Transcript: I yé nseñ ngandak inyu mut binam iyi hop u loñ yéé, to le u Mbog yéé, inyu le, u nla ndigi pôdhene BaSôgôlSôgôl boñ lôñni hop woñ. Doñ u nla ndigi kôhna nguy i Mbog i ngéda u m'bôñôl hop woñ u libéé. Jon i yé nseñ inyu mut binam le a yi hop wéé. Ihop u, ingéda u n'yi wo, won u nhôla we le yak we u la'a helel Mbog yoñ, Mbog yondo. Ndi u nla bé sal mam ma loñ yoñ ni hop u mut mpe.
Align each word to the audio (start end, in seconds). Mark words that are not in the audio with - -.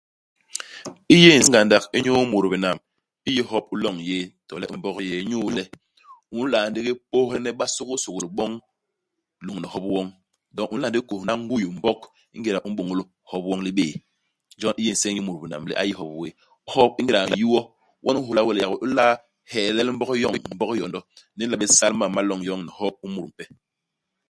I 1.13 1.15
yé 1.23 1.29
nseñ 1.39 1.51
ngandak 1.51 1.83
inyu 1.97 2.11
mut 2.31 2.45
binam 2.51 2.77
iyi 3.29 3.41
hop 3.49 3.65
u 3.73 3.75
loñ 3.83 3.95
yéé, 4.07 4.23
to 4.47 4.53
le 4.61 4.65
u 4.73 4.75
Mbog 4.79 4.97
yéé, 5.07 5.17
inyu 5.23 5.39
le, 5.57 5.63
u 6.35 6.37
nla 6.45 6.59
ndigi 6.69 6.93
pôdhene 7.11 7.49
BaSôgôlSôgôl 7.59 8.25
boñ 8.37 8.51
lôñni 9.45 9.67
hop 9.73 9.83
woñ. 9.93 10.07
Doñ 10.55 10.67
u 10.71 10.75
nla 10.77 10.87
ndigi 10.89 11.07
kôhna 11.09 11.33
nguy 11.39 11.61
i 11.67 11.69
Mbog 11.77 11.99
i 12.35 12.37
ngéda 12.39 12.59
u 12.67 12.69
m'bôñôl 12.71 13.01
hop 13.29 13.41
woñ 13.47 13.59
u 13.61 13.65
libéé. 13.67 13.93
Jon 14.61 14.75
i 14.81 14.83
yé 14.87 14.91
nseñ 14.95 15.11
inyu 15.11 15.23
mut 15.25 15.37
binam 15.41 15.63
le 15.69 15.73
a 15.81 15.83
yi 15.87 15.93
hop 15.99 16.09
wéé. 16.21 16.31
Ihop 16.67 16.91
u, 16.93 16.97
ingéda 16.99 17.21
u 17.25 17.27
n'yi 17.31 17.45
wo, 17.51 17.59
won 18.03 18.15
u 18.19 18.21
nhôla 18.23 18.41
we 18.45 18.51
le 18.55 18.61
yak 18.63 18.71
we 18.73 18.77
u 18.85 18.87
la'a 18.97 19.13
helel 19.51 19.89
Mbog 19.95 20.11
yoñ, 20.23 20.33
Mbog 20.55 20.71
yondo. 20.81 20.99
Ndi 21.33 21.43
u 21.45 21.47
nla 21.47 21.57
bé 21.61 21.65
sal 21.79 21.93
mam 21.99 22.11
ma 22.15 22.21
loñ 22.29 22.39
yoñ 22.49 22.61
ni 22.65 22.71
hop 22.79 22.95
u 23.05 23.07
mut 23.15 23.27
mpe. 23.33 23.43